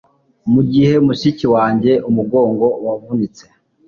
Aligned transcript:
mugihe 0.53 0.93
mushiki 1.05 1.45
wanjye 1.55 1.91
umugongo, 2.09 2.65
wavunitse 2.85 3.43